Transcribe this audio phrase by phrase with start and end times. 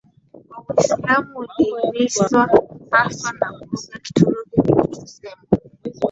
[0.49, 2.47] kwa Uislamu ulihimizwa
[2.91, 5.41] haswa na lugha Kituruki kilichosemwa